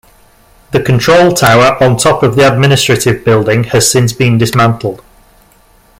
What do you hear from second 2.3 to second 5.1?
the administrative building has since been dismantled.